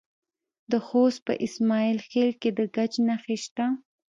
د 0.71 0.73
خوست 0.85 1.19
په 1.27 1.33
اسماعیل 1.45 1.97
خیل 2.09 2.29
کې 2.41 2.49
د 2.57 2.59
ګچ 2.75 2.93
نښې 3.07 3.37
شته. 3.45 3.65